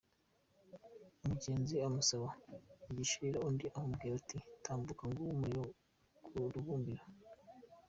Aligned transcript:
Umugenzi 1.23 1.75
amusaba 1.87 2.27
igishirira, 2.91 3.37
undi 3.47 3.65
aramubwira 3.75 4.13
ati 4.21 4.37
"Tambuka 4.63 5.01
nguwo 5.07 5.29
umuriro 5.35 5.63
ku 6.25 6.33
rubumbiro. 6.53 7.03